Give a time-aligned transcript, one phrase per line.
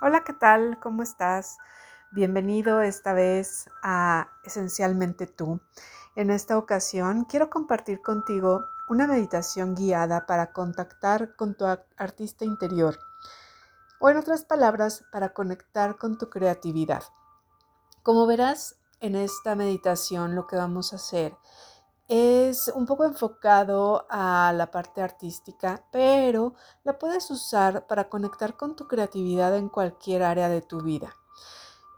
[0.00, 0.78] Hola, ¿qué tal?
[0.78, 1.58] ¿Cómo estás?
[2.12, 5.60] Bienvenido esta vez a Esencialmente tú.
[6.14, 11.64] En esta ocasión quiero compartir contigo una meditación guiada para contactar con tu
[11.96, 12.96] artista interior
[13.98, 17.02] o en otras palabras, para conectar con tu creatividad.
[18.04, 21.34] Como verás, en esta meditación lo que vamos a hacer
[22.08, 28.74] es un poco enfocado a la parte artística, pero la puedes usar para conectar con
[28.74, 31.14] tu creatividad en cualquier área de tu vida.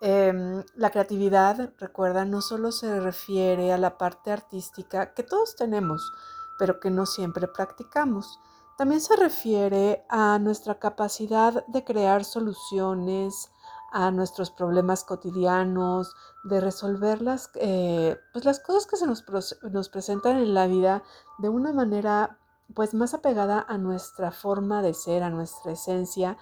[0.00, 6.12] Em, la creatividad, recuerda, no solo se refiere a la parte artística que todos tenemos,
[6.58, 8.40] pero que no siempre practicamos.
[8.76, 13.52] También se refiere a nuestra capacidad de crear soluciones,
[13.92, 19.24] a nuestros problemas cotidianos, de resolver las, eh, pues las cosas que se nos,
[19.70, 21.02] nos, presentan en la vida
[21.38, 22.38] de una manera
[22.74, 26.38] pues más apegada a nuestra forma de ser, a nuestra esencia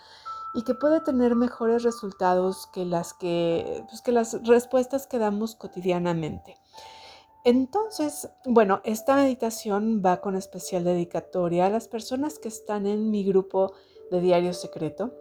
[0.54, 5.54] y que puede tener mejores resultados que las que, pues que las respuestas que damos
[5.54, 6.56] cotidianamente.
[7.44, 13.24] Entonces, bueno, esta meditación va con especial dedicatoria a las personas que están en mi
[13.24, 13.72] grupo
[14.10, 15.14] de Diario Secreto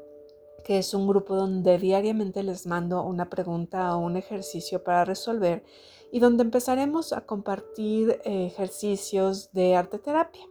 [0.68, 5.64] que es un grupo donde diariamente les mando una pregunta o un ejercicio para resolver
[6.12, 10.44] y donde empezaremos a compartir eh, ejercicios de arte terapia.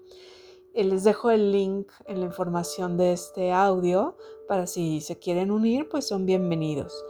[0.73, 4.17] Eh, les dejo el link en la información de este audio
[4.49, 7.05] para si se quieren unir, pues son bienvenidos.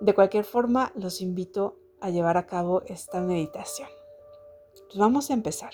[0.00, 3.88] De cualquier forma, los invito a llevar a cabo esta meditación.
[4.86, 5.72] Pues vamos a empezar.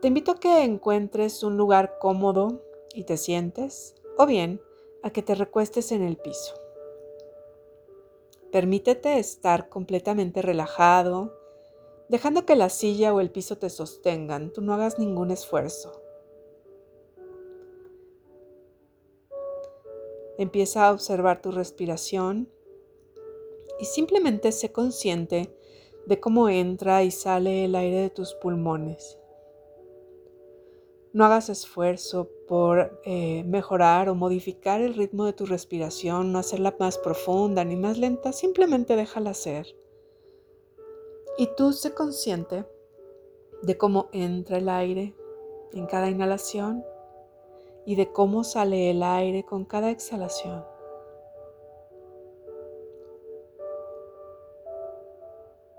[0.00, 2.62] Te invito a que encuentres un lugar cómodo
[2.94, 4.62] y te sientes, o bien
[5.02, 6.54] a que te recuestes en el piso.
[8.50, 11.36] Permítete estar completamente relajado,
[12.08, 14.54] dejando que la silla o el piso te sostengan.
[14.54, 16.02] Tú no hagas ningún esfuerzo.
[20.38, 22.50] Empieza a observar tu respiración
[23.78, 25.54] y simplemente sé consciente
[26.06, 29.18] de cómo entra y sale el aire de tus pulmones.
[31.12, 36.76] No hagas esfuerzo por eh, mejorar o modificar el ritmo de tu respiración, no hacerla
[36.78, 39.66] más profunda ni más lenta, simplemente déjala ser.
[41.36, 42.64] Y tú sé consciente
[43.62, 45.16] de cómo entra el aire
[45.72, 46.84] en cada inhalación
[47.84, 50.64] y de cómo sale el aire con cada exhalación.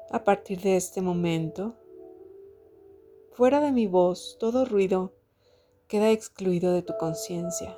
[0.09, 1.75] A partir de este momento,
[3.31, 5.13] fuera de mi voz, todo ruido
[5.91, 7.78] queda excluido de tu conciencia.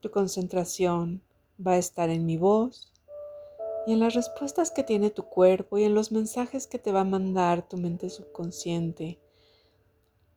[0.00, 1.22] Tu concentración
[1.66, 2.92] va a estar en mi voz
[3.86, 7.00] y en las respuestas que tiene tu cuerpo y en los mensajes que te va
[7.00, 9.18] a mandar tu mente subconsciente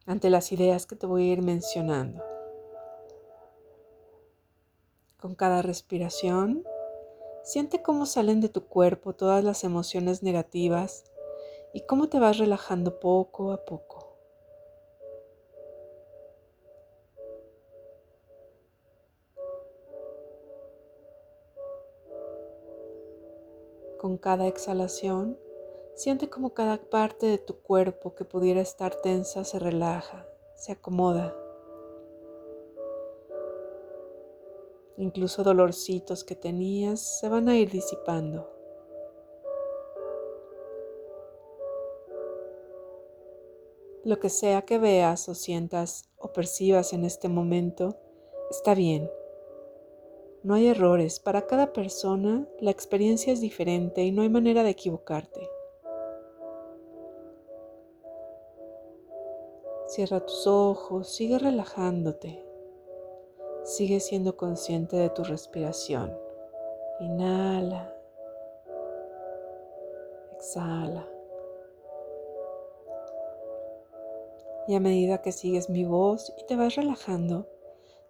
[0.05, 2.23] ante las ideas que te voy a ir mencionando.
[5.19, 6.63] Con cada respiración,
[7.43, 11.03] siente cómo salen de tu cuerpo todas las emociones negativas
[11.74, 14.09] y cómo te vas relajando poco a poco.
[24.00, 25.38] Con cada exhalación,
[25.94, 30.25] siente como cada parte de tu cuerpo que pudiera estar tensa se relaja,
[30.56, 31.36] se acomoda.
[34.97, 38.58] Incluso dolorcitos que tenías se van a ir disipando.
[44.05, 47.97] Lo que sea que veas o sientas o percibas en este momento
[48.49, 49.09] está bien.
[50.41, 51.19] No hay errores.
[51.19, 55.49] Para cada persona la experiencia es diferente y no hay manera de equivocarte.
[59.88, 62.45] Cierra tus ojos, sigue relajándote.
[63.63, 66.17] Sigue siendo consciente de tu respiración.
[67.01, 67.93] Inhala.
[70.38, 71.19] Exhala.
[74.69, 77.48] Y a medida que sigues mi voz y te vas relajando,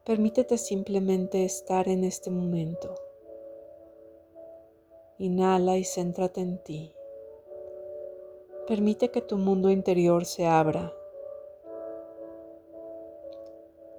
[0.04, 2.96] permítete simplemente estar en este momento.
[5.20, 6.94] Inhala y céntrate en ti.
[8.68, 10.94] Permite que tu mundo interior se abra.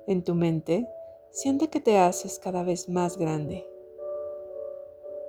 [0.06, 0.86] En tu mente,
[1.30, 3.66] siente que te haces cada vez más grande,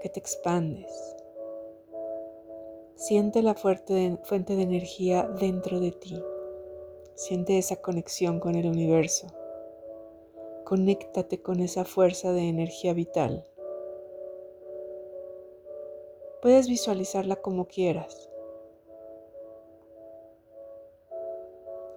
[0.01, 1.15] que te expandes.
[2.95, 6.21] Siente la fuente de energía dentro de ti.
[7.15, 9.27] Siente esa conexión con el universo.
[10.65, 13.45] Conéctate con esa fuerza de energía vital.
[16.41, 18.29] Puedes visualizarla como quieras.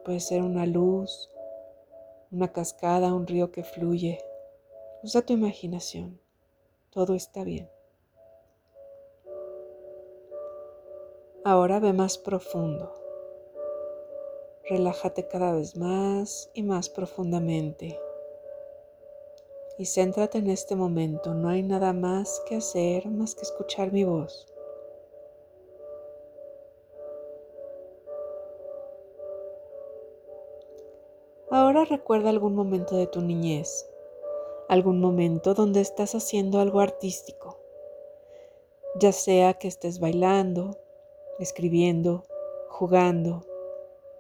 [0.05, 1.31] Puede ser una luz,
[2.31, 4.19] una cascada, un río que fluye.
[5.03, 6.21] Usa tu imaginación.
[6.91, 7.71] Todo está bien.
[11.45, 13.04] Ahora ve más profundo.
[14.67, 18.01] Relájate cada vez más y más profundamente.
[19.77, 21.35] Y céntrate en este momento.
[21.35, 24.47] No hay nada más que hacer más que escuchar mi voz.
[31.51, 33.87] Ahora recuerda algún momento de tu niñez,
[34.71, 37.61] algún momento donde estás haciendo algo artístico,
[38.99, 40.79] ya sea que estés bailando,
[41.39, 42.25] escribiendo,
[42.71, 43.45] jugando,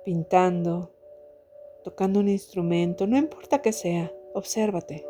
[0.04, 0.92] pintando,
[1.82, 5.06] tocando un instrumento, no importa que sea, obsérvate.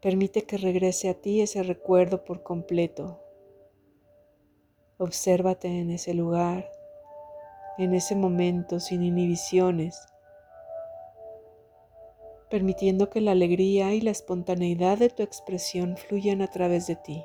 [0.00, 3.20] Permite que regrese a ti ese recuerdo por completo.
[4.98, 6.70] Obsérvate en ese lugar,
[7.78, 9.98] en ese momento sin inhibiciones,
[12.48, 17.24] permitiendo que la alegría y la espontaneidad de tu expresión fluyan a través de ti.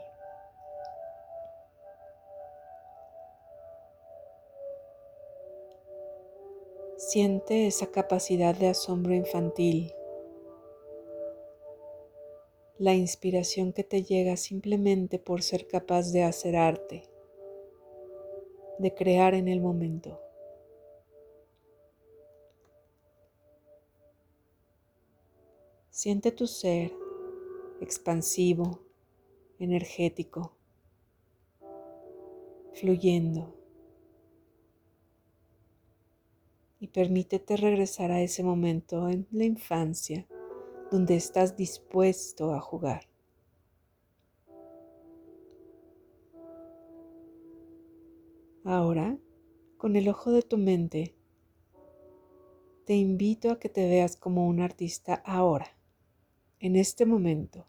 [7.03, 9.91] Siente esa capacidad de asombro infantil,
[12.77, 17.09] la inspiración que te llega simplemente por ser capaz de hacer arte,
[18.77, 20.21] de crear en el momento.
[25.89, 26.93] Siente tu ser
[27.81, 28.79] expansivo,
[29.57, 30.53] energético,
[32.73, 33.60] fluyendo.
[36.81, 40.27] Y permítete regresar a ese momento en la infancia
[40.89, 43.07] donde estás dispuesto a jugar.
[48.63, 49.15] Ahora,
[49.77, 51.15] con el ojo de tu mente,
[52.85, 55.77] te invito a que te veas como un artista ahora,
[56.59, 57.67] en este momento.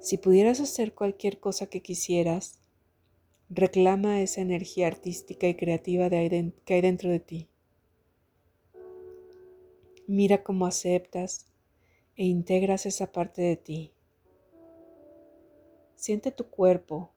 [0.00, 2.60] Si pudieras hacer cualquier cosa que quisieras,
[3.48, 7.48] reclama esa energía artística y creativa que hay dentro de ti.
[10.08, 11.46] Mira cómo aceptas
[12.16, 13.92] e integras esa parte de ti.
[15.94, 17.12] Siente tu cuerpo,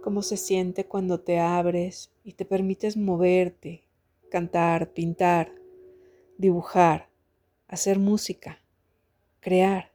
[0.00, 3.84] cómo se siente cuando te abres y te permites moverte,
[4.30, 5.52] cantar, pintar,
[6.38, 7.10] dibujar,
[7.68, 8.62] hacer música,
[9.40, 9.92] crear.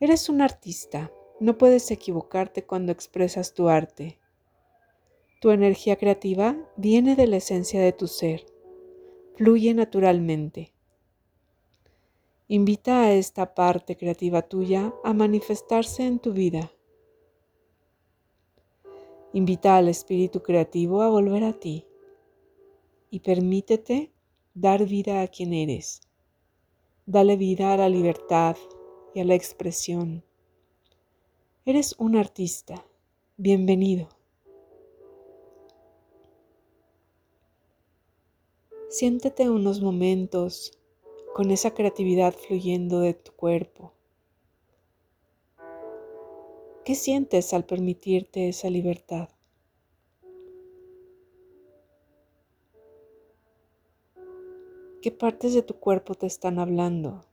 [0.00, 4.18] Eres un artista, no puedes equivocarte cuando expresas tu arte.
[5.42, 8.51] Tu energía creativa viene de la esencia de tu ser
[9.34, 10.72] fluye naturalmente.
[12.48, 16.70] Invita a esta parte creativa tuya a manifestarse en tu vida.
[19.32, 21.86] Invita al espíritu creativo a volver a ti
[23.10, 24.12] y permítete
[24.54, 26.02] dar vida a quien eres.
[27.06, 28.56] Dale vida a la libertad
[29.14, 30.22] y a la expresión.
[31.64, 32.84] Eres un artista.
[33.36, 34.21] Bienvenido.
[38.92, 40.78] Siéntete unos momentos
[41.32, 43.94] con esa creatividad fluyendo de tu cuerpo.
[46.84, 49.30] ¿Qué sientes al permitirte esa libertad?
[55.00, 57.24] ¿Qué partes de tu cuerpo te están hablando?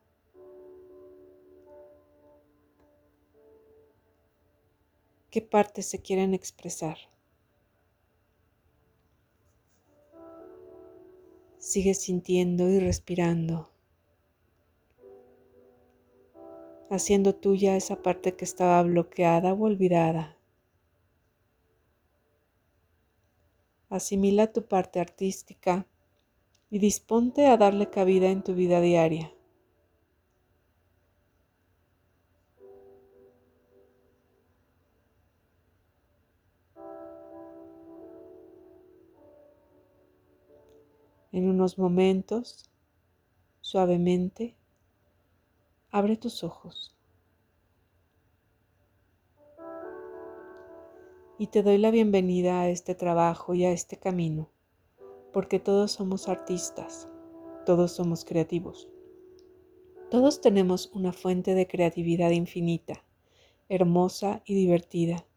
[5.30, 7.00] ¿Qué partes se quieren expresar?
[11.60, 13.70] Sigue sintiendo y respirando,
[16.90, 20.38] haciendo tuya esa parte que estaba bloqueada o olvidada.
[23.90, 25.86] Asimila tu parte artística
[26.70, 29.34] y disponte a darle cabida en tu vida diaria.
[41.32, 42.72] En unos momentos,
[43.62, 44.56] suavemente,
[45.92, 46.96] abre tus ojos.
[51.38, 54.50] Y te doy la bienvenida a este trabajo y a este camino,
[55.32, 57.08] porque todos somos artistas,
[57.64, 58.90] todos somos creativos.
[60.10, 63.06] Todos tenemos una fuente de creatividad infinita,
[63.70, 65.28] hermosa y divertida,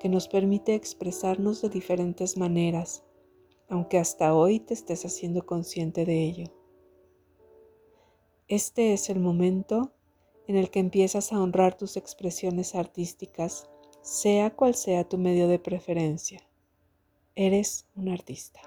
[0.00, 3.04] que nos permite expresarnos de diferentes maneras
[3.70, 6.52] aunque hasta hoy te estés haciendo consciente de ello.
[8.48, 9.92] Este es el momento
[10.48, 13.70] en el que empiezas a honrar tus expresiones artísticas,
[14.02, 16.46] sea cual sea tu medio de preferencia.
[17.36, 18.60] eres un artista.